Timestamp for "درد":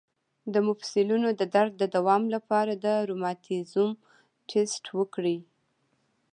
1.55-1.73